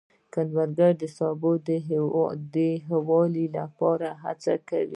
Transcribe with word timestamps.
کروندګر 0.33 0.91
د 1.01 1.03
سبو 1.17 1.51
د 2.53 2.57
ښه 2.85 2.97
والي 3.09 3.45
لپاره 3.57 4.07
هڅې 4.23 4.55
کوي 4.67 4.87